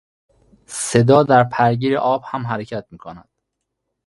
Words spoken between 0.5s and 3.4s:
صدا در پرگیر آب هم حرکت میکند.